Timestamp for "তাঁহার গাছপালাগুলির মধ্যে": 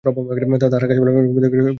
0.03-1.49